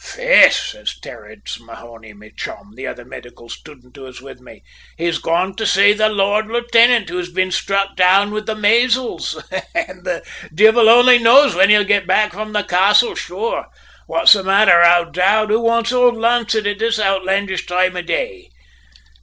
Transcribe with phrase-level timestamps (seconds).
[0.03, 4.63] "`Faix,' says Terence Mahony, my chum, the other medical studint who was with me.
[4.97, 9.35] `He's gone to say the Lord Lieutenant, who's been struck down with the maysles,
[9.75, 10.25] an' the
[10.55, 13.67] divvle only knows whin he'll get back from the castle, sure!
[14.07, 15.51] What's the matter, O'Dowd?
[15.51, 18.49] Who wants ould Lancett at this outlandish toime of day?'